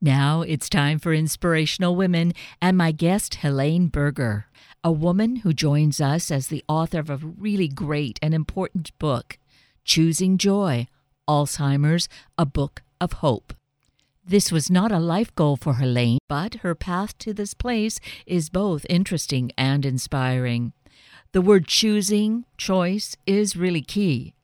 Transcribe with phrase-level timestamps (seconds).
[0.00, 4.46] Now it's time for Inspirational Women and my guest, Helene Berger,
[4.84, 9.38] a woman who joins us as the author of a really great and important book,
[9.84, 10.86] Choosing Joy
[11.28, 12.08] Alzheimer's,
[12.38, 13.52] a Book of Hope.
[14.24, 18.50] This was not a life goal for Helene, but her path to this place is
[18.50, 20.74] both interesting and inspiring.
[21.32, 24.34] The word choosing, choice, is really key.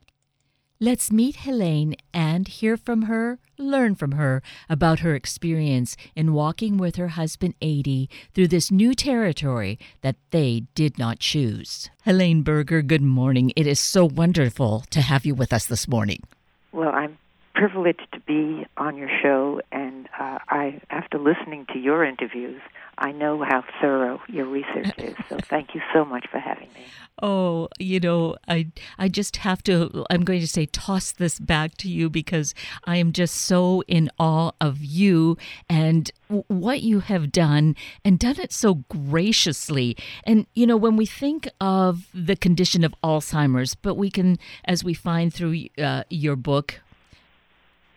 [0.81, 6.79] Let's meet Helene and hear from her, learn from her about her experience in walking
[6.79, 11.91] with her husband 80 through this new territory that they did not choose.
[12.03, 13.53] Helene Berger, good morning.
[13.55, 16.25] It is so wonderful to have you with us this morning.
[16.73, 17.19] Well, I'm
[17.55, 22.61] privileged to be on your show, and uh, I, after listening to your interviews,
[22.99, 25.17] I know how thorough your research is.
[25.29, 26.85] So thank you so much for having me.
[27.23, 31.77] Oh, you know, I I just have to I'm going to say toss this back
[31.79, 32.55] to you because
[32.85, 35.37] I am just so in awe of you
[35.69, 36.11] and
[36.49, 39.97] what you have done and done it so graciously.
[40.25, 44.83] And you know, when we think of the condition of Alzheimer's, but we can as
[44.83, 46.81] we find through uh, your book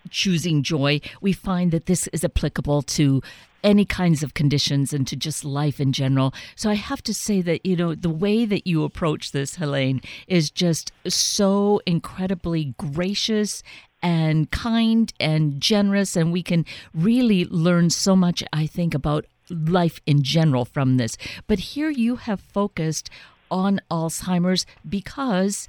[0.08, 3.22] choosing joy, we find that this is applicable to
[3.64, 6.34] any kinds of conditions and to just life in general.
[6.56, 10.02] So I have to say that, you know, the way that you approach this, Helene,
[10.28, 13.64] is just so incredibly gracious
[14.02, 16.16] and kind and generous.
[16.16, 21.18] And we can really learn so much, I think, about life in general from this.
[21.48, 23.10] But here you have focused
[23.50, 25.68] on Alzheimer's because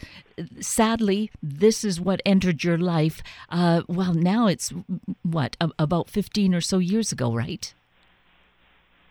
[0.60, 3.22] sadly, this is what entered your life.
[3.48, 4.72] Uh, well, now it's
[5.22, 7.72] what, about 15 or so years ago, right?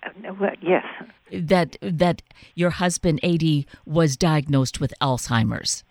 [0.03, 0.85] Uh, well, yes.
[1.31, 2.21] That that
[2.55, 5.83] your husband 80 was diagnosed with Alzheimer's.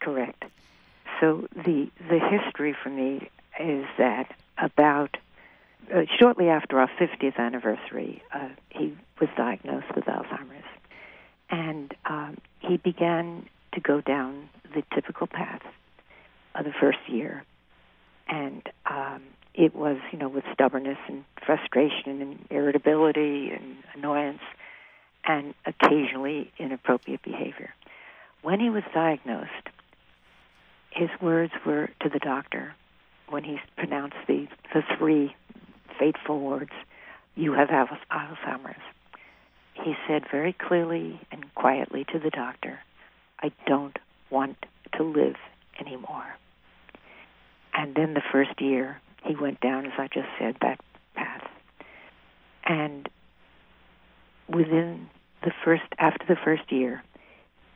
[0.00, 0.44] Correct.
[1.20, 3.28] So the the history for me
[3.60, 5.16] is that about
[5.94, 10.59] uh, shortly after our 50th anniversary, uh, he was diagnosed with Alzheimer's
[11.50, 15.62] and um, he began to go down the typical path
[16.54, 17.44] of the first year,
[18.28, 19.22] and um,
[19.54, 24.42] it was you know with stubbornness and frustration and irritability and annoyance,
[25.24, 27.74] and occasionally inappropriate behavior.
[28.42, 29.68] When he was diagnosed,
[30.90, 32.74] his words were to the doctor
[33.28, 35.34] when he pronounced the the three
[35.98, 36.72] fateful words,
[37.34, 38.82] "You have Alzheimer's."
[39.84, 42.78] He said very clearly and quietly to the doctor,
[43.42, 43.98] I don't
[44.30, 44.56] want
[44.96, 45.36] to live
[45.78, 46.36] anymore.
[47.72, 50.80] And then the first year, he went down, as I just said, that
[51.14, 51.46] path.
[52.64, 53.08] And
[54.48, 55.08] within
[55.42, 57.02] the first, after the first year,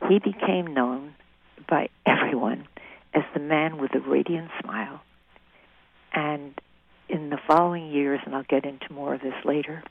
[0.07, 1.15] he became known
[1.67, 2.67] by everyone
[3.13, 5.01] as the man with the radiant smile.
[6.13, 6.59] And
[7.09, 9.83] in the following years, and I'll get into more of this later,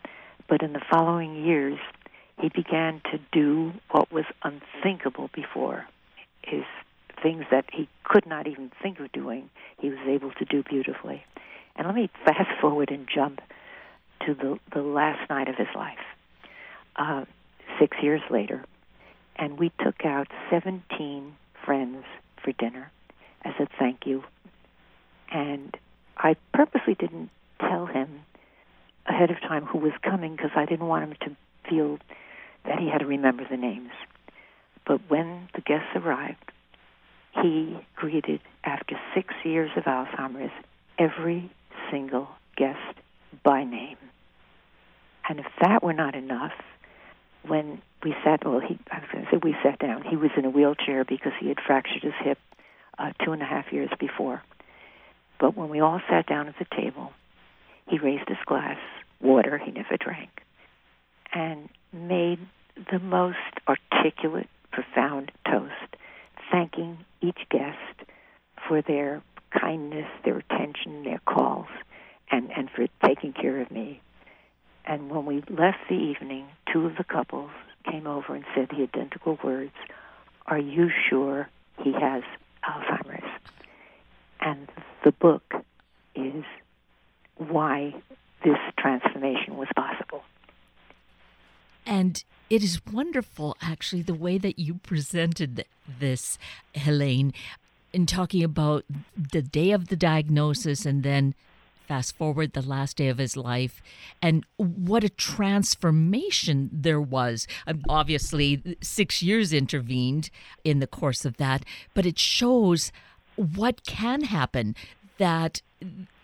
[0.49, 1.79] but in the following years,
[2.41, 5.87] he began to do what was unthinkable before.
[6.43, 6.65] His
[7.23, 11.25] things that he could not even think of doing, he was able to do beautifully.
[11.77, 13.41] And let me fast forward and jump
[14.27, 15.99] to the, the last night of his life,
[16.97, 17.25] uh,
[17.79, 18.65] six years later.
[19.37, 21.35] And we took out 17
[21.65, 22.05] friends
[22.43, 22.91] for dinner
[23.45, 24.23] as a thank you.
[25.33, 25.77] And
[26.17, 27.31] I purposely didn't
[27.61, 28.21] tell him
[29.07, 31.37] ahead of time who was coming because I didn't want him to
[31.69, 31.99] feel
[32.65, 33.91] that he had to remember the names.
[34.87, 36.53] But when the guests arrived,
[37.43, 40.53] he greeted, after six years of Alzheimer's,
[40.99, 41.51] every
[41.91, 42.99] single guest
[43.43, 43.97] by name.
[45.29, 46.53] And if that were not enough,
[47.47, 50.03] when we sat, well, he, I was going to say we sat down.
[50.03, 52.39] He was in a wheelchair because he had fractured his hip
[52.99, 54.43] uh, two and a half years before.
[55.41, 57.13] But when we all sat down at the table,
[57.89, 58.79] he raised his glass,
[59.21, 60.44] water he never drank,
[61.35, 62.39] and made
[62.91, 63.37] the most
[63.69, 65.97] articulate, profound toast,
[66.51, 68.09] thanking each guest
[68.67, 71.67] for their kindness, their attention, their calls,
[72.31, 74.01] and, and for taking care of me.
[74.87, 77.51] And when we left the evening, two of the couples
[77.91, 79.73] came over and said the identical words
[80.47, 81.49] Are you sure
[81.83, 82.23] he has
[82.65, 83.23] Alzheimer's?
[84.41, 84.69] And
[85.05, 85.43] the book
[86.15, 86.45] is
[87.37, 87.95] why
[88.45, 90.23] this transformation was possible.
[91.87, 95.65] And it is wonderful, actually, the way that you presented
[96.01, 96.39] this,
[96.75, 97.33] Helene,
[97.93, 98.85] in talking about
[99.17, 101.35] the day of the diagnosis and then
[101.87, 103.83] fast forward the last day of his life
[104.23, 107.47] and what a transformation there was.
[107.67, 110.31] Um, obviously, six years intervened
[110.65, 112.91] in the course of that, but it shows
[113.37, 114.75] what can happen
[115.19, 115.61] that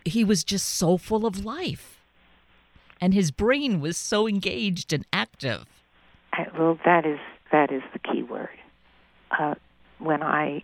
[0.04, 1.99] he was just so full of life.
[3.00, 5.64] And his brain was so engaged and active.
[6.58, 7.18] Well, that is
[7.52, 8.48] that is the key word.
[9.36, 9.54] Uh,
[9.98, 10.62] when I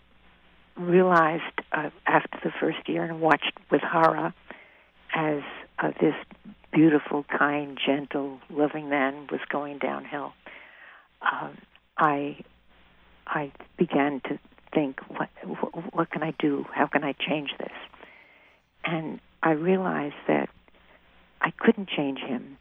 [0.77, 1.43] realized
[1.73, 4.35] uh, after the first year and watched with horror
[5.15, 5.43] as
[5.79, 6.15] uh, this
[6.73, 10.33] beautiful, kind, gentle, loving man was going downhill,
[11.23, 11.56] um,
[11.97, 12.38] I
[13.27, 14.38] I began to
[14.73, 15.29] think, what
[15.93, 16.67] what can I do?
[16.73, 17.73] How can I change this?
[18.85, 20.49] And I realized that
[21.41, 22.59] I couldn't change him,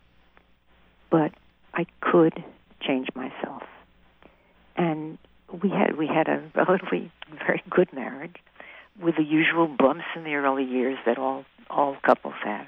[1.10, 1.32] but
[1.74, 2.44] I could
[2.82, 3.64] change myself.
[4.76, 5.18] And
[5.62, 7.12] we had we had a relatively
[7.46, 8.36] very good marriage
[9.02, 12.68] with the usual bumps in the early years that all all couples have.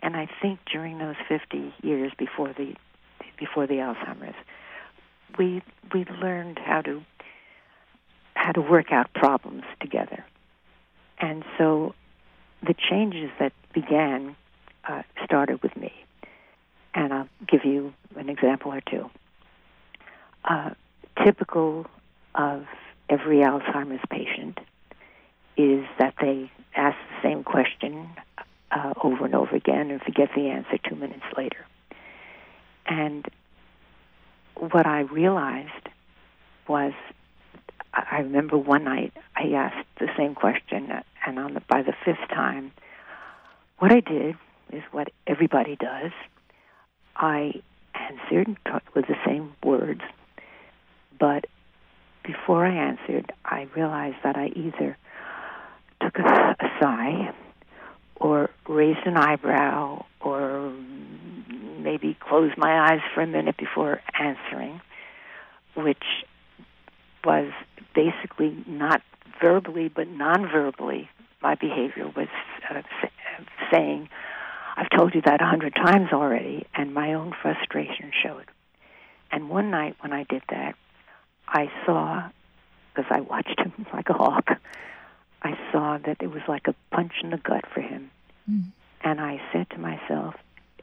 [0.00, 2.74] And I think during those 50 years before the
[3.38, 4.36] before the Alzheimer's,
[5.38, 5.62] we
[5.92, 7.02] we learned how to
[8.34, 10.24] how to work out problems together.
[11.18, 11.94] And so
[12.62, 14.36] the changes that began
[14.88, 15.92] uh, started with me.
[16.94, 19.10] And I'll give you an example or two.
[20.44, 20.70] Uh,
[21.22, 21.86] typical
[22.34, 22.66] of
[23.08, 24.58] every Alzheimer's patient
[25.56, 28.08] is that they ask the same question
[28.70, 31.64] uh, over and over again and forget the answer two minutes later.
[32.86, 33.26] And
[34.56, 35.88] what I realized
[36.68, 36.92] was,
[37.92, 40.92] I remember one night I asked the same question,
[41.26, 42.72] and on the, by the fifth time,
[43.78, 44.36] what I did
[44.72, 46.12] is what everybody does.
[47.16, 47.62] I
[47.94, 48.56] answered
[48.94, 50.02] with the same words,
[51.18, 51.46] but
[52.24, 54.96] before I answered, I realized that I either
[56.02, 57.32] took a, a sigh
[58.16, 60.72] or raised an eyebrow or
[61.78, 64.80] maybe closed my eyes for a minute before answering,
[65.76, 66.04] which
[67.24, 67.52] was
[67.94, 69.02] basically not
[69.40, 71.08] verbally but non-verbally
[71.42, 72.28] my behavior was
[72.70, 72.82] uh,
[73.70, 74.08] saying,
[74.76, 78.44] I've told you that a hundred times already, and my own frustration showed.
[79.32, 80.74] And one night when I did that,
[81.48, 82.28] I saw,
[82.94, 84.50] because I watched him like a hawk,
[85.42, 88.10] I saw that it was like a punch in the gut for him.
[88.50, 88.72] Mm.
[89.02, 90.34] And I said to myself,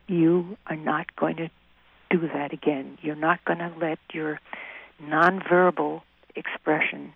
[0.07, 1.49] You are not going to
[2.09, 2.97] do that again.
[3.01, 4.39] You're not going to let your
[5.01, 6.01] nonverbal
[6.35, 7.13] expression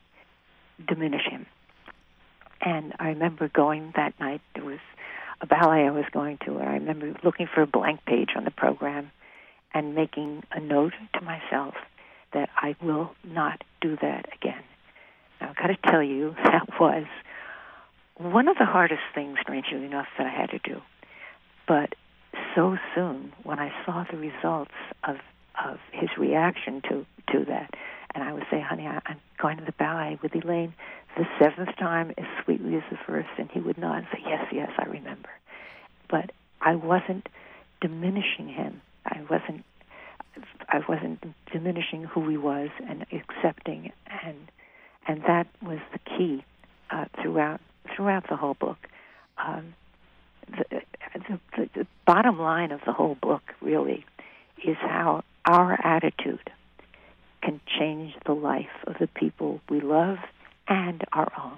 [0.85, 1.45] diminish him.
[2.61, 4.79] And I remember going that night, there was
[5.41, 8.43] a ballet I was going to, and I remember looking for a blank page on
[8.43, 9.11] the program
[9.73, 11.75] and making a note to myself
[12.33, 14.63] that I will not do that again.
[15.39, 17.05] Now, I've got to tell you, that was
[18.15, 20.81] one of the hardest things, strangely enough, that I had to do.
[21.67, 21.93] But
[22.55, 24.71] so soon, when I saw the results
[25.03, 25.17] of
[25.63, 27.73] of his reaction to to that,
[28.13, 30.73] and I would say, "Honey, I, I'm going to the ballet with Elaine
[31.17, 34.45] the seventh time as sweetly as the first, and he would nod and say, "Yes,
[34.51, 35.29] yes, I remember."
[36.09, 36.31] But
[36.61, 37.27] I wasn't
[37.81, 38.81] diminishing him.
[39.05, 39.63] I wasn't
[40.69, 43.91] I wasn't diminishing who he was and accepting
[44.23, 44.37] and
[45.07, 46.43] and that was the key
[46.91, 47.61] uh, throughout
[47.95, 48.77] throughout the whole book.
[49.37, 49.73] Um,
[50.49, 50.81] the,
[51.13, 54.05] the, the, the bottom line of the whole book really
[54.65, 56.51] is how our attitude
[57.41, 60.17] can change the life of the people we love
[60.67, 61.57] and our own.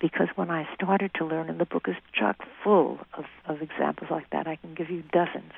[0.00, 4.10] Because when I started to learn, and the book is chock full of, of examples
[4.10, 5.52] like that, I can give you dozens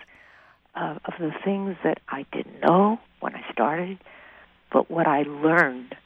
[0.77, 3.99] of, of the things that I didn't know when I started,
[4.73, 5.97] but what I learned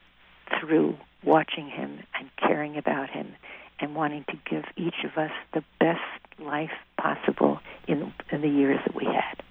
[0.60, 3.34] through watching him and caring about him
[3.80, 6.00] and wanting to give each of us the best
[6.38, 9.42] life possible in, in the years that we had.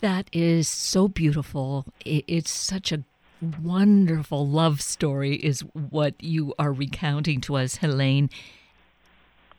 [0.00, 1.84] That is so beautiful.
[2.04, 3.02] It's such a
[3.62, 8.30] wonderful love story, is what you are recounting to us, Helene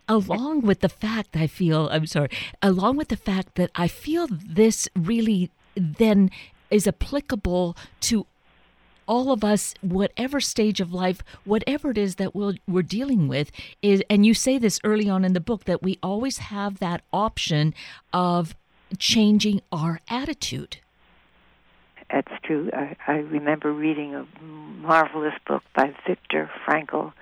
[0.10, 2.30] along with the fact I feel, I'm sorry,
[2.64, 6.32] along with the fact that I feel this really then
[6.72, 8.26] is applicable to
[9.08, 13.28] all of us, whatever stage of life, whatever it is that we we are dealing
[13.28, 16.80] with, is, and you say this early on in the book, that we always have
[16.80, 17.74] that option
[18.14, 18.56] of
[18.98, 20.78] changing our attitude.
[22.12, 22.70] That's true.
[22.74, 27.14] I, I remember reading a marvelous book by Viktor Frankl,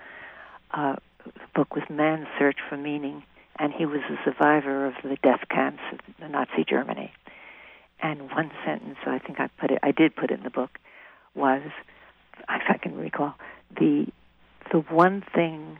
[0.71, 0.95] uh,
[1.53, 3.23] book was Man's Search for Meaning,
[3.59, 7.11] and he was a survivor of the death camps of the Nazi Germany.
[8.01, 10.79] And one sentence, I think I put it, I did put it in the book,
[11.35, 11.63] was,
[12.37, 13.33] if I can recall,
[13.75, 14.07] the
[14.71, 15.79] the one thing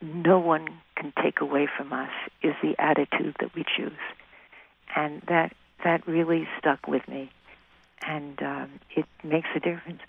[0.00, 2.10] no one can take away from us
[2.42, 3.92] is the attitude that we choose,
[4.94, 5.52] and that
[5.84, 7.30] that really stuck with me,
[8.06, 10.00] and um, it makes a difference.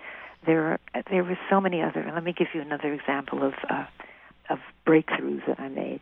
[0.45, 2.09] There are there were so many other.
[2.13, 3.53] Let me give you another example of.
[3.69, 3.85] Uh,
[4.49, 6.01] of breakthroughs that I made.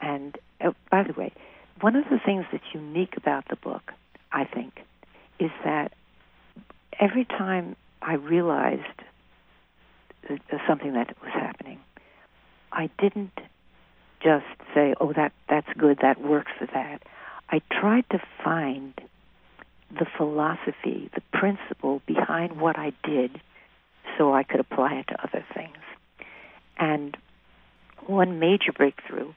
[0.00, 1.32] And uh, by the way,
[1.80, 3.92] one of the things that's unique about the book,
[4.32, 4.80] I think,
[5.38, 5.92] is that
[7.00, 8.82] every time I realized
[10.66, 11.80] something that was happening,
[12.72, 13.38] I didn't
[14.22, 15.98] just say, "Oh, that that's good.
[16.02, 17.02] That works for that."
[17.50, 18.94] I tried to find
[19.90, 23.40] the philosophy, the principle behind what I did,
[24.18, 25.76] so I could apply it to other things.
[26.78, 27.16] And
[28.06, 29.32] one major breakthrough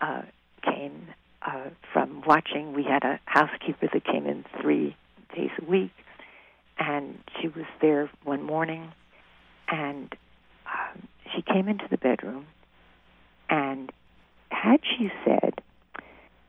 [0.00, 0.22] uh,
[0.62, 1.08] came
[1.42, 2.72] uh, from watching.
[2.72, 4.96] We had a housekeeper that came in three
[5.34, 5.92] days a week,
[6.78, 8.92] and she was there one morning,
[9.68, 10.14] and
[10.66, 12.46] um, she came into the bedroom,
[13.48, 13.92] and
[14.50, 15.54] had she said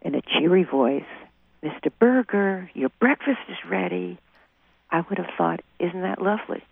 [0.01, 1.03] in a cheery voice,
[1.63, 1.91] Mr.
[1.99, 4.17] Berger, your breakfast is ready,
[4.91, 6.63] I would have thought, isn't that lovely?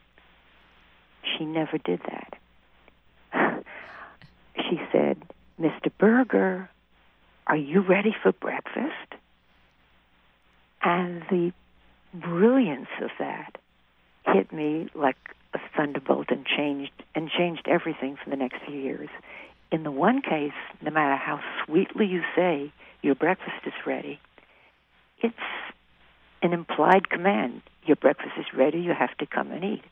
[1.37, 1.99] She never did
[3.33, 3.63] that.
[4.55, 5.17] she said,
[5.59, 5.91] Mr.
[5.97, 6.69] Berger,
[7.47, 9.13] are you ready for breakfast?
[10.81, 11.51] And the
[12.13, 13.57] brilliance of that
[14.25, 15.17] hit me like
[15.53, 19.09] a thunderbolt and changed and changed everything for the next few years.
[19.71, 24.19] In the one case, no matter how sweetly you say your breakfast is ready,
[25.21, 25.35] it's
[26.41, 27.61] an implied command.
[27.85, 29.83] Your breakfast is ready, you have to come and eat.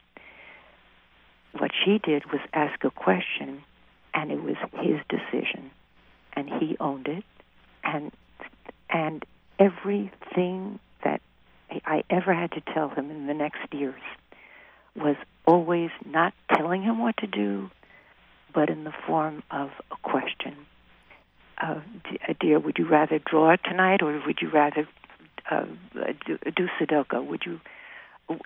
[1.57, 3.63] What she did was ask a question,
[4.13, 5.71] and it was his decision,
[6.33, 7.23] and he owned it,
[7.83, 8.11] and
[8.89, 9.25] and
[9.57, 11.21] everything that
[11.85, 14.01] I ever had to tell him in the next years
[14.95, 15.15] was
[15.45, 17.69] always not telling him what to do,
[18.53, 20.55] but in the form of a question.
[21.61, 21.79] Uh,
[22.39, 24.87] dear, would you rather draw tonight, or would you rather
[25.49, 25.65] uh,
[26.25, 27.25] do, do Sudoku?
[27.25, 27.59] Would you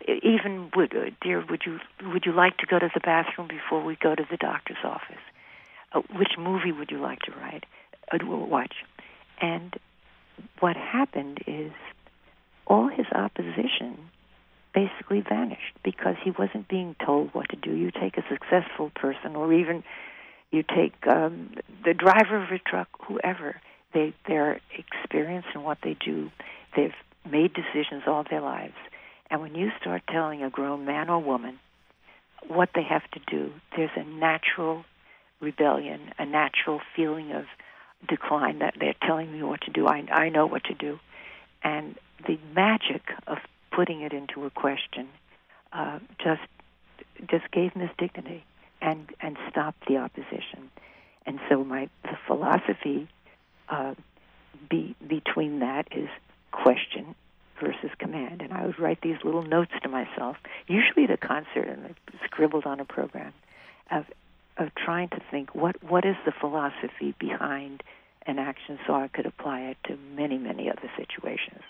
[0.08, 1.79] even would uh, dear would you
[2.12, 5.24] would you like to go to the bathroom before we go to the doctor's office?
[5.94, 7.65] Uh, which movie would you like to write
[8.12, 8.74] uh, watch?
[9.41, 9.74] And
[10.60, 11.72] what happened is
[12.68, 13.98] all his opposition
[14.74, 17.74] basically vanished because he wasn't being told what to do.
[17.74, 19.84] You take a successful person, or even
[20.51, 23.62] you take um, the driver of a truck, whoever.
[23.94, 26.29] They they're experienced in what they do.
[26.75, 26.93] They've
[27.29, 28.75] made decisions all their lives.
[29.29, 31.59] And when you start telling a grown man or woman
[32.47, 34.85] what they have to do, there's a natural
[35.39, 37.45] rebellion, a natural feeling of
[38.07, 39.88] decline that they're telling me what to do.
[39.88, 40.99] I, I know what to do.
[41.63, 41.95] And
[42.25, 43.39] the magic of
[43.71, 45.09] putting it into a question
[45.71, 46.41] uh, just
[47.29, 48.43] just gave him his dignity
[48.81, 50.71] and and stopped the opposition.
[51.25, 53.07] And so my the philosophy
[53.67, 53.93] uh,
[54.69, 56.09] be, between that is
[56.51, 57.15] question
[57.60, 58.41] versus command.
[58.41, 60.38] And I would write these little notes to myself,
[60.68, 63.34] usually at a concert, and scribbled on a program,
[63.91, 64.06] of
[64.58, 67.82] of trying to think what what is the philosophy behind
[68.25, 71.62] an action, so I could apply it to many many other situations.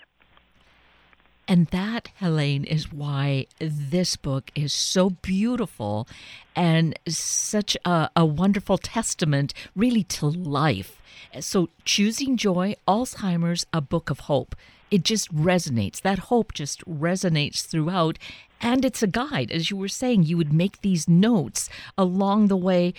[1.50, 6.06] And that, Helene, is why this book is so beautiful
[6.54, 11.02] and such a, a, wonderful testament, really, to life.
[11.40, 14.54] So, Choosing Joy, Alzheimer's, a book of hope
[14.90, 16.00] it just resonates.
[16.00, 18.18] That hope just resonates throughout.
[18.60, 19.50] And it's a guide.
[19.50, 22.92] As you were saying, you would make these notes along the way,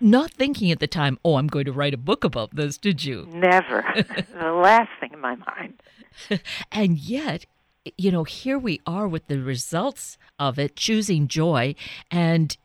[0.00, 3.04] not thinking at the time, oh, I'm going to write a book about this, did
[3.04, 3.28] you?
[3.32, 3.84] Never.
[4.38, 5.80] the last thing in my mind.
[6.72, 7.46] and yet,
[7.96, 11.74] you know, here we are with the results of it, choosing joy.
[12.10, 12.56] And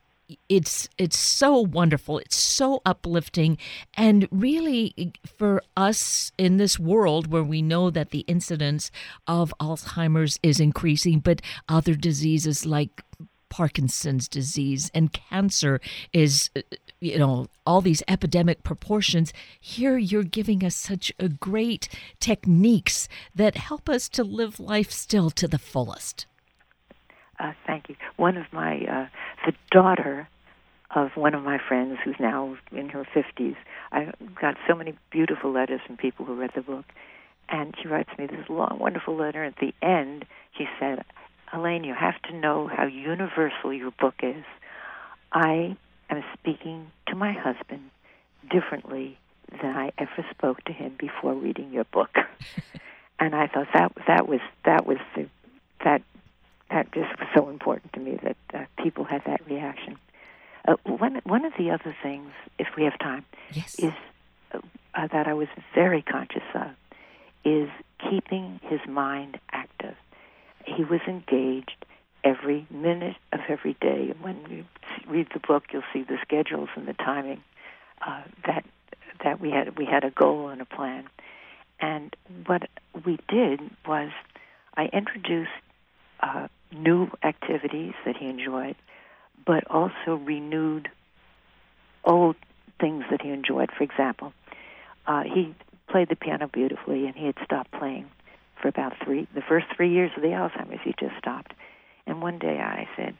[0.48, 3.58] it's it's so wonderful it's so uplifting
[3.96, 8.92] and really for us in this world where we know that the incidence
[9.26, 13.02] of alzheimer's is increasing but other diseases like
[13.50, 15.80] Parkinson's disease and cancer
[16.14, 16.50] is,
[17.00, 19.34] you know, all these epidemic proportions.
[19.60, 21.90] Here you're giving us such a great
[22.20, 26.26] techniques that help us to live life still to the fullest.
[27.40, 27.96] Uh, thank you.
[28.18, 29.08] One of my, uh,
[29.46, 30.28] the daughter
[30.96, 33.56] of one of my friends who's now in her 50s,
[33.92, 36.86] I got so many beautiful letters from people who read the book.
[37.48, 39.44] And she writes me this long, wonderful letter.
[39.44, 40.26] At the end,
[40.58, 41.04] she said,
[41.54, 44.44] Elaine, you have to know how universal your book is.
[45.32, 45.76] I
[46.10, 47.90] am speaking to my husband
[48.50, 49.18] differently
[49.62, 52.16] than I ever spoke to him before reading your book.
[53.20, 55.28] and I thought that that was that was the,
[55.84, 56.02] that
[56.70, 59.98] that just was so important to me that uh, people had that reaction.
[60.68, 63.76] Uh, one one of the other things, if we have time, yes.
[63.80, 63.94] is
[64.54, 66.70] uh, that I was very conscious of
[67.46, 67.70] is
[68.10, 69.96] keeping his mind active.
[70.66, 71.86] He was engaged
[72.24, 74.12] every minute of every day.
[74.12, 74.66] And when you
[75.08, 77.42] read the book, you'll see the schedules and the timing
[78.06, 78.66] uh, that
[79.24, 81.10] that we had we had a goal and a plan.
[81.80, 82.70] And what
[83.06, 84.12] we did was
[84.76, 85.52] I introduced
[86.22, 88.76] uh, new activities that he enjoyed,
[89.46, 90.90] but also renewed
[92.04, 92.36] old
[92.80, 93.72] things that he enjoyed.
[93.78, 94.34] For example,
[95.08, 95.56] uh, he
[95.88, 98.10] played the piano beautifully, and he had stopped playing
[98.62, 100.82] for about three the first three years of the Alzheimer's.
[100.84, 101.54] He just stopped.
[102.06, 103.16] And one day I said,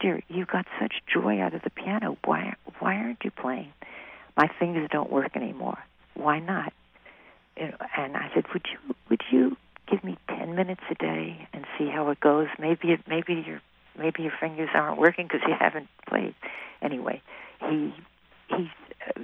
[0.00, 2.16] "Dear, you got such joy out of the piano.
[2.24, 3.72] Why why aren't you playing?
[4.36, 5.78] My fingers don't work anymore.
[6.14, 6.72] Why not?"
[7.56, 9.56] And I said, "Would you would you
[9.86, 12.48] give me ten minutes a day and see how it goes?
[12.58, 13.60] Maybe it, maybe your
[13.96, 16.34] maybe your fingers aren't working because you haven't played."
[16.80, 17.22] Anyway,
[17.68, 17.92] he
[18.48, 18.70] he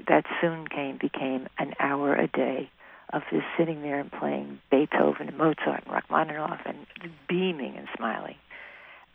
[0.08, 2.70] that soon came became an hour a day
[3.14, 6.86] of just sitting there and playing Beethoven and Mozart and Rachmaninoff and
[7.28, 8.36] beaming and smiling,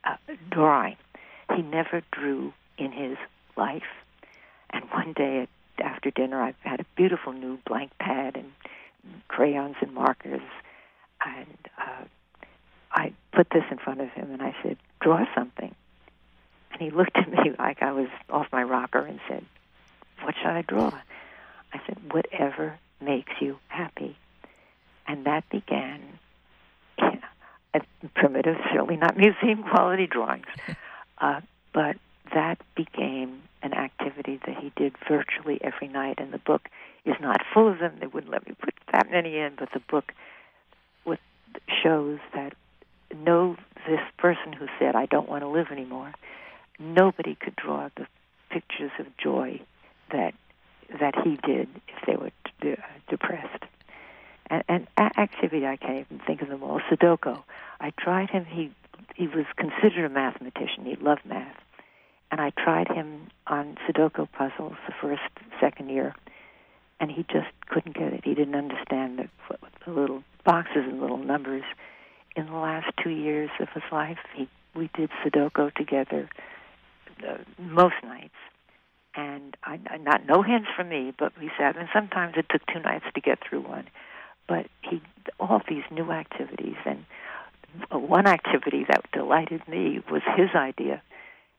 [0.05, 0.15] uh,
[0.49, 0.95] drawing.
[1.55, 3.17] He never drew in his
[3.57, 3.83] life.
[4.69, 5.47] And one day
[5.79, 8.51] after dinner, I had a beautiful new blank pad and
[9.27, 10.41] crayons and markers,
[11.25, 12.03] and uh,
[12.91, 15.75] I put this in front of him and I said, "Draw something."
[16.71, 19.43] And he looked at me like I was off my rocker and said,
[20.21, 20.91] what should I draw?
[21.73, 24.17] I said, whatever makes you happy.
[25.07, 26.01] And that began
[26.99, 27.81] a
[28.15, 30.45] primitive, certainly not museum quality drawings,
[31.17, 31.41] uh,
[31.73, 31.97] but
[32.33, 36.19] that became an activity that he did virtually every night.
[36.19, 36.69] And the book
[37.05, 37.93] is not full of them.
[37.99, 40.11] They wouldn't let me put that many in, but the book
[41.05, 41.19] with,
[41.83, 42.53] shows that
[43.15, 43.55] no,
[43.87, 46.13] this person who said, I don't want to live anymore,
[46.77, 48.05] nobody could draw the
[48.49, 49.61] pictures of joy
[50.11, 50.33] that
[50.99, 53.63] that he did if they were de- depressed.
[54.49, 56.81] And, and activity, I can't even think of them all.
[56.91, 57.41] Sudoku.
[57.79, 58.45] I tried him.
[58.45, 58.71] He
[59.15, 60.85] he was considered a mathematician.
[60.85, 61.55] He loved math,
[62.31, 65.21] and I tried him on Sudoku puzzles the first
[65.59, 66.15] second year,
[66.99, 68.21] and he just couldn't get it.
[68.23, 71.63] He didn't understand the, the little boxes and little numbers.
[72.35, 76.29] In the last two years of his life, he we did Sudoku together
[77.27, 78.35] uh, most nights
[79.19, 82.79] and I, not no hints from me, but we sat, and sometimes it took two
[82.79, 83.87] nights to get through one.
[84.47, 85.01] But he,
[85.39, 87.05] all these new activities, and
[87.91, 91.01] uh, one activity that delighted me was his idea,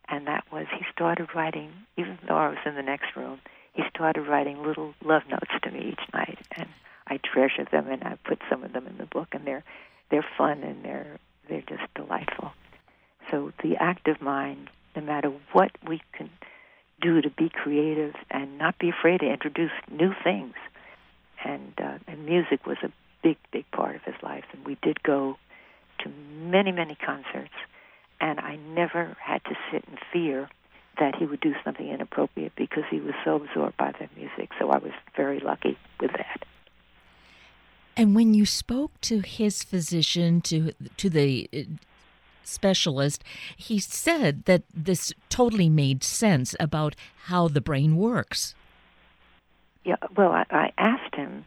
[0.08, 3.40] and that was he started writing, even though I was in the next room,
[3.74, 6.68] he started writing little love notes to me each night, and
[7.06, 9.64] I treasure them, and I put some of them in the book, and they're
[10.10, 11.18] they're fun and they're
[11.48, 12.52] they're just delightful.
[13.30, 16.30] So the active mind, no matter what we can
[17.00, 20.54] do to be creative and not be afraid to introduce new things.
[21.44, 22.90] And, uh, and music was a
[23.22, 24.44] big, big part of his life.
[24.52, 25.36] And we did go
[26.00, 26.10] to
[26.42, 27.54] many, many concerts.
[28.20, 30.48] And I never had to sit in fear
[30.98, 34.50] that he would do something inappropriate because he was so absorbed by the music.
[34.58, 36.44] So I was very lucky with that.
[37.96, 41.48] And when you spoke to his physician, to to the
[42.50, 43.24] specialist,
[43.56, 48.54] he said that this totally made sense about how the brain works.
[49.84, 51.44] Yeah, well, I, I asked him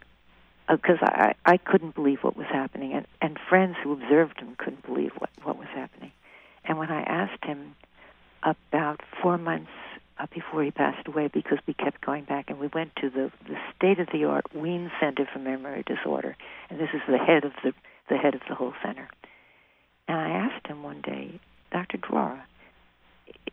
[0.69, 4.55] because uh, I, I couldn't believe what was happening, and, and friends who observed him
[4.57, 6.11] couldn't believe what, what was happening.
[6.65, 7.75] And when I asked him
[8.41, 9.71] about four months
[10.17, 13.31] uh, before he passed away, because we kept going back, and we went to the,
[13.47, 16.35] the state of the art Wien Center for Memory Disorder,
[16.69, 17.73] and this is the head of the
[18.09, 19.07] the head of the whole center.
[20.07, 21.39] And I asked him one day,
[21.71, 21.97] Dr.
[21.97, 22.41] Duara,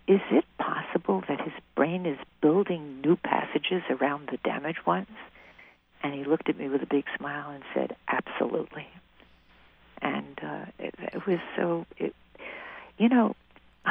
[0.06, 5.08] is it possible that his brain is building new passages around the damaged ones?
[6.02, 8.86] And he looked at me with a big smile and said, Absolutely.
[10.02, 12.14] And uh, it, it was so, it,
[12.98, 13.36] you know,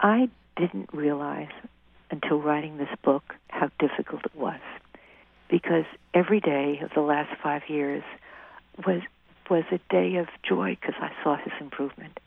[0.00, 1.50] I didn't realize
[2.10, 4.60] until writing this book how difficult it was.
[5.48, 5.84] Because
[6.14, 8.04] every day of the last five years
[8.86, 9.00] was
[9.50, 12.18] was a day of joy because I saw his improvement.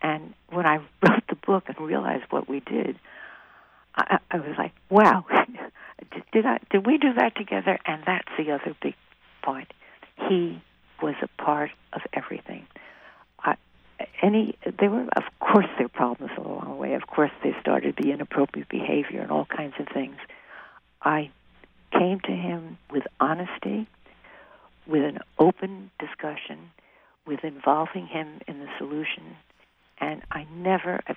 [0.00, 2.98] And when I wrote the book and realized what we did,
[3.94, 5.26] I, I was like, "Wow,
[6.32, 6.58] did, I?
[6.70, 8.94] Did we do that together?" And that's the other big
[9.42, 9.72] point.
[10.28, 10.62] He
[11.02, 12.66] was a part of everything.
[13.40, 13.56] I,
[14.22, 16.94] any there were, of course, there were problems along the way.
[16.94, 20.16] Of course, there started to be inappropriate behavior and all kinds of things.
[21.02, 21.30] I
[21.92, 23.86] came to him with honesty
[24.86, 26.70] with an open discussion,
[27.26, 29.36] with involving him in the solution.
[29.98, 31.16] And I never, if,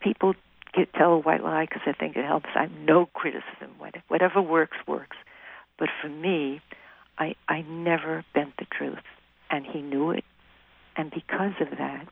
[0.00, 0.34] people
[0.74, 3.74] get, tell a white lie because I think it helps, I'm no criticism.
[4.08, 5.16] Whatever works, works.
[5.78, 6.60] But for me,
[7.18, 8.98] I, I never bent the truth.
[9.50, 10.24] And he knew it.
[10.96, 12.08] And because of that,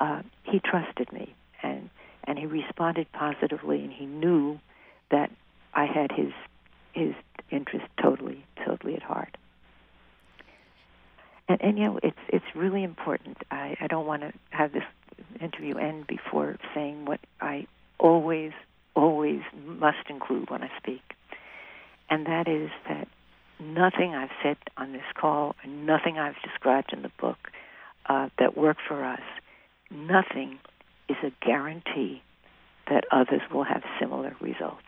[0.00, 1.34] uh, he trusted me.
[1.62, 1.90] And,
[2.24, 3.82] and he responded positively.
[3.84, 4.58] And he knew
[5.10, 5.30] that
[5.74, 6.32] I had his,
[6.92, 7.14] his
[7.50, 8.44] interest totally
[11.50, 13.38] and, and you know, it's it's really important.
[13.50, 14.84] I, I don't want to have this
[15.40, 17.66] interview end before saying what I
[17.98, 18.52] always,
[18.94, 21.02] always must include when I speak,
[22.08, 23.08] and that is that
[23.58, 27.38] nothing I've said on this call, nothing I've described in the book
[28.06, 29.20] uh, that worked for us,
[29.90, 30.58] nothing
[31.08, 32.22] is a guarantee
[32.88, 34.86] that others will have similar results.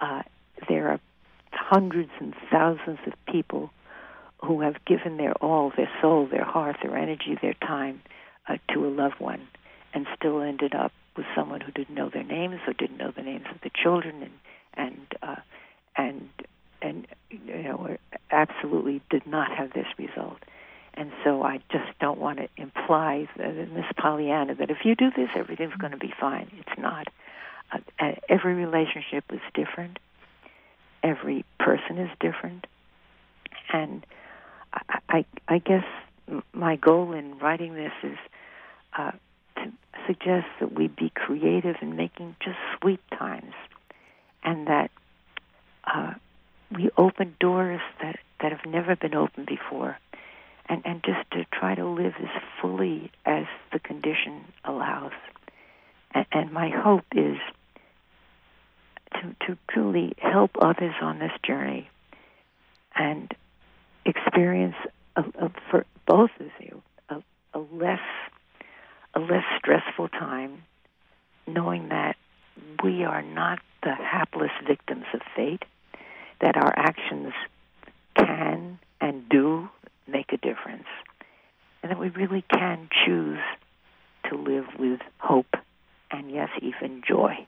[0.00, 0.22] Uh,
[0.68, 1.00] there are
[1.52, 3.70] hundreds and thousands of people
[4.44, 8.02] who have given their all, their soul, their heart, their energy, their time
[8.48, 9.46] uh, to a loved one,
[9.94, 13.22] and still ended up with someone who didn't know their names or didn't know the
[13.22, 14.32] names of the children, and
[14.74, 15.36] and uh,
[15.96, 16.28] and
[16.80, 17.96] and you know
[18.30, 20.38] absolutely did not have this result.
[20.94, 25.10] And so I just don't want to imply in this Pollyanna that if you do
[25.10, 26.50] this, everything's going to be fine.
[26.58, 27.08] It's not.
[27.72, 29.98] Uh, every relationship is different.
[31.02, 32.66] Every person is different,
[33.72, 34.04] and
[35.52, 35.84] I, guess
[36.52, 38.18] my goal in writing this is
[38.96, 39.12] uh,
[39.56, 39.72] to
[40.06, 43.54] suggest that we be creative in making just sweet times,
[44.42, 44.90] and that
[45.84, 46.14] uh,
[46.70, 49.98] we open doors that that have never been opened before,
[50.68, 55.12] and and just to try to live as fully as the condition allows.
[56.14, 57.38] And, and my hope is
[59.14, 61.88] to to truly help others on this journey,
[62.94, 63.32] and
[64.04, 64.76] experience
[65.16, 67.22] a, a, for both of you a,
[67.54, 68.00] a less
[69.14, 70.62] a less stressful time,
[71.46, 72.16] knowing that
[72.82, 75.64] we are not the hapless victims of fate,
[76.40, 77.32] that our actions
[78.16, 79.68] can and do
[80.06, 80.86] make a difference,
[81.82, 83.38] and that we really can choose
[84.30, 85.54] to live with hope
[86.10, 87.46] and, yes, even joy.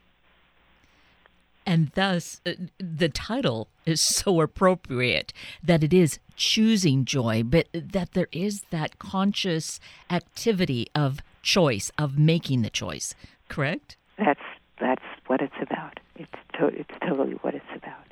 [1.67, 8.13] And thus, uh, the title is so appropriate that it is choosing joy, but that
[8.13, 13.15] there is that conscious activity of choice, of making the choice.
[13.49, 13.97] Correct?
[14.19, 14.41] That's
[14.81, 16.01] that's what it's about.
[16.17, 18.05] It's to, it's totally what it's about.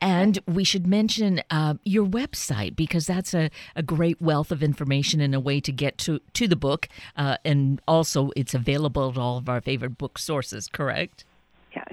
[0.00, 5.20] And we should mention uh, your website because that's a, a great wealth of information
[5.20, 6.88] and a way to get to, to the book.
[7.16, 11.24] Uh, and also, it's available at all of our favorite book sources, correct?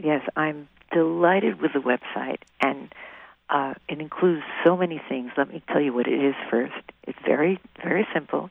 [0.02, 2.94] Yes, I'm delighted with the website, and
[3.50, 5.32] uh, it includes so many things.
[5.38, 6.74] Let me tell you what it is first.
[7.04, 8.50] It's very, very simple.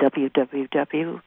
[0.00, 1.22] www.helene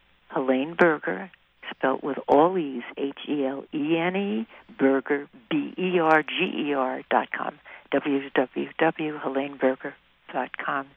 [1.71, 4.45] spelled with all E's, H-E-L-E-N-E,
[4.77, 7.57] Berger, B-E-R-G-E-R dot com,
[7.93, 10.87] www.heleneberger.com,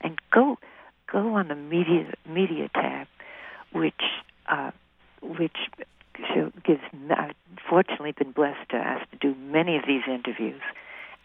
[0.00, 0.56] and go
[1.10, 3.06] go on the media media tab,
[3.72, 4.02] which
[4.48, 4.70] uh,
[5.22, 5.56] which
[6.64, 6.80] gives.
[7.68, 10.60] Fortunately been blessed to ask to do many of these interviews,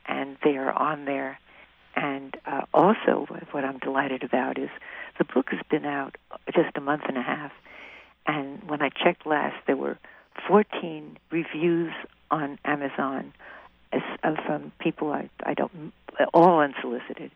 [0.05, 1.39] and they are on there.
[1.95, 4.69] And uh, also, what I'm delighted about is
[5.17, 6.17] the book has been out
[6.53, 7.51] just a month and a half,
[8.25, 9.97] and when I checked last, there were
[10.47, 11.93] 14 reviews
[12.31, 13.33] on Amazon
[13.93, 13.99] uh,
[14.45, 15.93] from people I, I don't,
[16.33, 17.31] all unsolicited,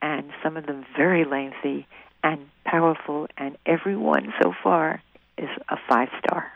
[0.00, 1.86] and some of them very lengthy
[2.22, 5.02] and powerful, and everyone so far
[5.36, 6.52] is a five star.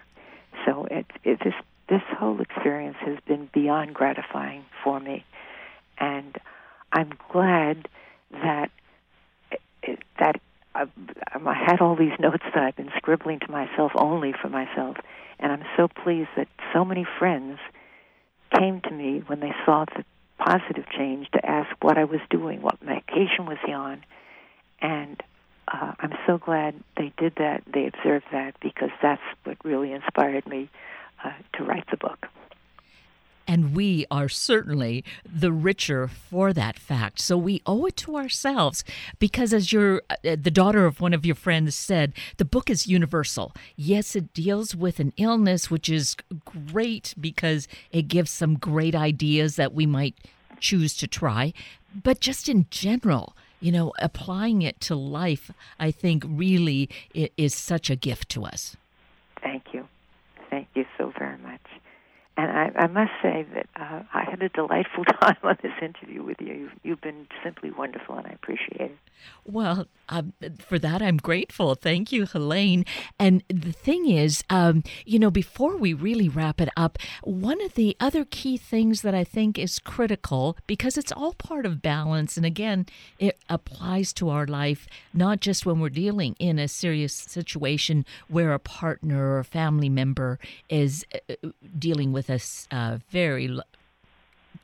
[0.64, 1.54] So it, it this
[1.88, 5.24] this whole experience has been beyond gratifying for me,
[5.98, 6.36] and
[6.92, 7.88] I'm glad
[8.30, 8.70] that
[10.18, 10.40] that
[10.74, 10.86] I,
[11.34, 14.96] I had all these notes that I've been scribbling to myself only for myself,
[15.38, 17.58] and I'm so pleased that so many friends
[18.56, 20.04] came to me when they saw the
[20.38, 24.04] positive change to ask what I was doing, what medication was he on,
[24.80, 25.22] and
[25.68, 27.62] uh, I'm so glad they did that.
[27.72, 30.68] They observed that because that's what really inspired me
[31.24, 32.26] uh, to write the book.
[33.46, 37.20] And we are certainly the richer for that fact.
[37.20, 38.84] So we owe it to ourselves
[39.18, 42.86] because, as your uh, the daughter of one of your friends said, the book is
[42.86, 43.52] universal.
[43.76, 49.56] Yes, it deals with an illness, which is great because it gives some great ideas
[49.56, 50.14] that we might
[50.60, 51.52] choose to try.
[52.02, 57.90] But just in general, you know, applying it to life, I think really is such
[57.90, 58.76] a gift to us.
[59.42, 59.86] Thank you.
[60.48, 61.60] Thank you so very much.
[62.36, 66.22] And I, I must say that uh, I had a delightful time on this interview
[66.22, 66.54] with you.
[66.54, 68.96] You've, you've been simply wonderful, and I appreciate it.
[69.44, 71.74] Well, um, for that, I'm grateful.
[71.74, 72.84] Thank you, Helene.
[73.18, 77.74] And the thing is, um, you know, before we really wrap it up, one of
[77.74, 82.36] the other key things that I think is critical, because it's all part of balance,
[82.36, 82.86] and again,
[83.18, 88.52] it applies to our life, not just when we're dealing in a serious situation where
[88.52, 91.34] a partner or a family member is uh,
[91.78, 93.58] dealing with a uh, very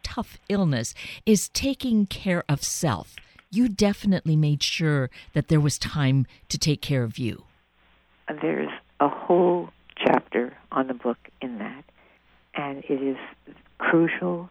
[0.03, 0.94] tough illness,
[1.27, 3.16] is taking care of self
[3.51, 7.44] you definitely made sure that there was time to take care of you.
[8.42, 11.85] There's a whole chapter on the book in that,
[12.55, 13.16] and it is
[13.79, 14.51] crucial.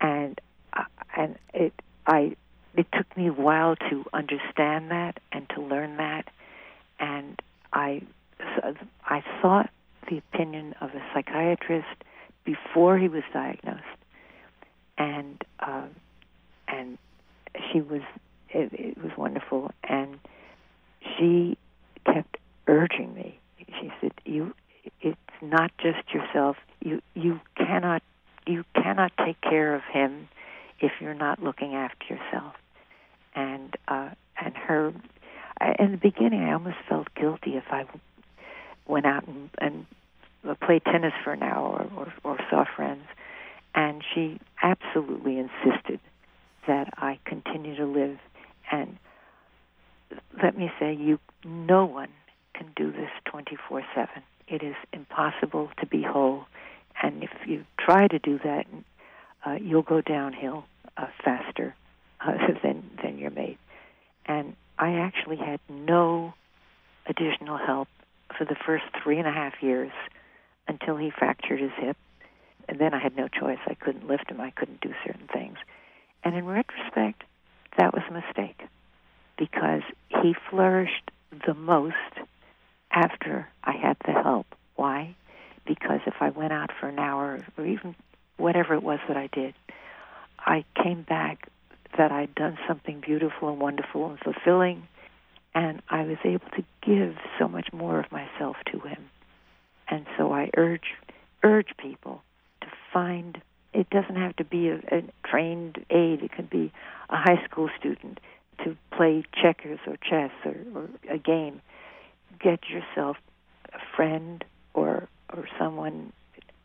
[0.00, 0.40] And
[0.72, 0.84] uh,
[1.16, 1.72] and it
[2.06, 2.36] I
[2.74, 6.28] it took me a while to understand that and to learn that,
[6.98, 7.40] and
[7.72, 8.02] I
[9.04, 9.70] I sought
[10.08, 12.04] the opinion of a psychiatrist
[12.44, 13.82] before he was diagnosed,
[14.98, 15.86] and uh,
[16.68, 16.98] and
[17.72, 18.02] she was
[18.50, 20.18] it, it was wonderful, and
[21.16, 21.56] she
[22.04, 23.38] kept urging me.
[23.80, 24.54] She said, "You,
[25.00, 26.56] it's not just yourself.
[26.80, 28.02] You you cannot
[28.46, 30.28] you cannot take care of him
[30.80, 32.54] if you're not looking after yourself."
[33.34, 34.10] And uh,
[34.42, 34.92] and her,
[35.78, 37.84] in the beginning, I almost felt guilty if I
[38.86, 39.86] went out and, and
[40.60, 43.04] played tennis for an hour or, or saw friends.
[43.74, 46.00] And she absolutely insisted
[46.66, 48.18] that I continue to live.
[48.70, 48.98] And
[50.42, 52.10] let me say, you, no one
[52.54, 54.08] can do this 24 7.
[54.48, 56.44] It is impossible to be whole.
[57.02, 58.66] And if you try to do that,
[59.44, 60.64] uh, you'll go downhill
[60.96, 61.74] uh, faster
[62.20, 63.58] uh, than, than your mate.
[64.26, 66.34] And I actually had no
[67.06, 67.88] additional help
[68.36, 69.92] for the first three and a half years
[70.66, 71.96] until he fractured his hip.
[72.74, 73.60] And then I had no choice.
[73.68, 74.40] I couldn't lift him.
[74.40, 75.58] I couldn't do certain things.
[76.24, 77.22] And in retrospect,
[77.78, 78.60] that was a mistake
[79.38, 81.08] because he flourished
[81.46, 81.94] the most
[82.90, 84.46] after I had the help.
[84.74, 85.14] Why?
[85.64, 87.94] Because if I went out for an hour or even
[88.38, 89.54] whatever it was that I did,
[90.40, 91.48] I came back
[91.96, 94.88] that I'd done something beautiful and wonderful and fulfilling,
[95.54, 99.10] and I was able to give so much more of myself to him.
[99.88, 100.96] And so I urge
[101.44, 102.22] urge people
[102.94, 103.42] find
[103.74, 106.22] it doesn't have to be a, a trained aide.
[106.22, 106.72] It can be
[107.10, 108.20] a high school student
[108.64, 111.60] to play checkers or chess or, or a game.
[112.40, 113.16] Get yourself
[113.72, 116.12] a friend or or someone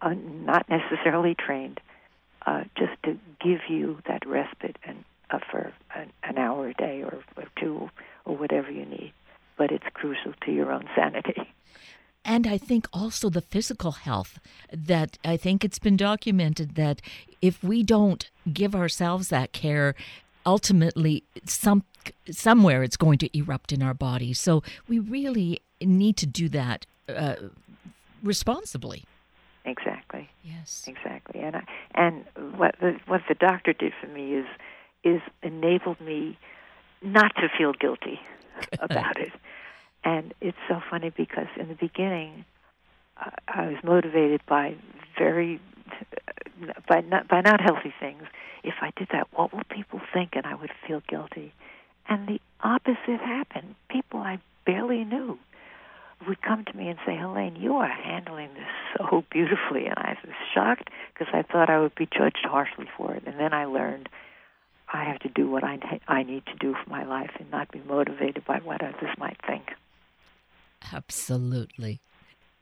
[0.01, 1.79] uh, not necessarily trained,
[2.45, 7.01] uh, just to give you that respite and uh, for an, an hour a day
[7.01, 7.89] or, or two
[8.25, 9.13] or whatever you need.
[9.57, 11.35] But it's crucial to your own sanity.
[12.25, 14.39] And I think also the physical health
[14.71, 17.01] that I think it's been documented that
[17.41, 19.95] if we don't give ourselves that care,
[20.45, 21.83] ultimately some
[22.31, 24.33] somewhere it's going to erupt in our body.
[24.33, 27.35] So we really need to do that uh,
[28.23, 29.05] responsibly.
[29.65, 30.29] Exactly.
[30.43, 30.85] Yes.
[30.87, 31.41] Exactly.
[31.41, 31.63] And I,
[31.95, 32.25] and
[32.57, 34.45] what the what the doctor did for me is
[35.03, 36.37] is enabled me
[37.01, 38.19] not to feel guilty
[38.79, 39.31] about it.
[40.03, 42.45] And it's so funny because in the beginning,
[43.19, 44.75] uh, I was motivated by
[45.17, 45.59] very
[46.87, 48.23] by not by not healthy things.
[48.63, 50.31] If I did that, what will people think?
[50.35, 51.53] And I would feel guilty.
[52.07, 53.75] And the opposite happened.
[53.89, 55.37] People I barely knew
[56.27, 60.17] would come to me and say, "Helene, you are handling this so beautifully." And I
[60.25, 63.23] was shocked because I thought I would be judged harshly for it.
[63.25, 64.09] And then I learned
[64.91, 67.71] I have to do what I I need to do for my life and not
[67.71, 69.73] be motivated by what others might think.
[70.93, 72.01] Absolutely.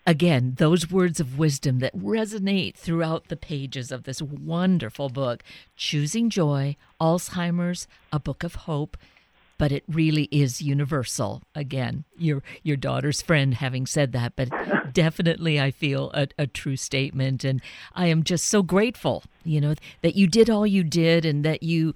[0.06, 5.43] Again, those words of wisdom that resonate throughout the pages of this wonderful book,
[5.75, 8.95] Choosing Joy, Alzheimer's, A Book of Hope,
[9.58, 11.41] but it really is universal.
[11.56, 14.49] Again, your your daughter's friend having said that, but
[14.93, 17.62] definitely I feel a, a true statement, and
[17.93, 21.63] I am just so grateful, you know, that you did all you did, and that
[21.63, 21.95] you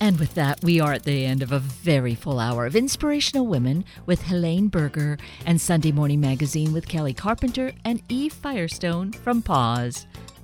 [0.00, 3.46] And with that, we are at the end of a very full hour of Inspirational
[3.46, 9.42] Women with Helene Berger and Sunday Morning Magazine with Kelly Carpenter and Eve Firestone from
[9.42, 10.06] Pause.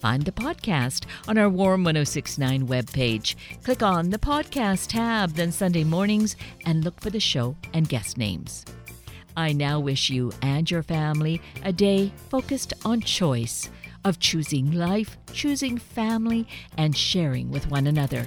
[0.00, 3.36] find the podcast on our Warm 1069 webpage.
[3.62, 8.16] Click on the podcast tab, then Sunday mornings, and look for the show and guest
[8.16, 8.64] names.
[9.36, 13.70] I now wish you and your family a day focused on choice
[14.04, 18.26] of choosing life, choosing family, and sharing with one another.